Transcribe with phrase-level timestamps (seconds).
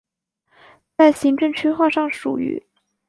[0.97, 2.63] 在行政区划上属于。